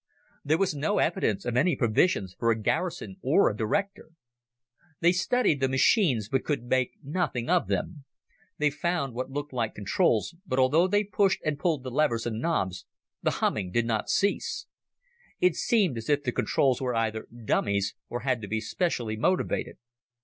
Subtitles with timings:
[0.43, 4.09] There was no evidence of any provisions for a garrison or a director.
[4.99, 8.05] They studied the machines but could make nothing of them.
[8.57, 12.41] They found what looked like controls, but although they pushed and pulled the levers and
[12.41, 12.87] knobs,
[13.21, 14.65] the humming did not cease.
[15.39, 19.77] It seemed as if the controls were either dummies or had to be specially motivated.